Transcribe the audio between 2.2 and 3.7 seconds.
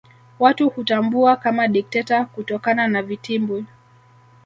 kutokana na vitimbwi